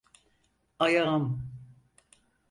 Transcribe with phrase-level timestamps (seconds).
[0.79, 1.41] Ayağım!